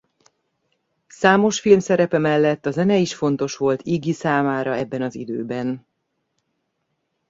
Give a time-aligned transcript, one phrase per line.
[1.07, 5.85] Számos filmszerepe mellett a zene is fontos volt Iggy számára ebben az időben.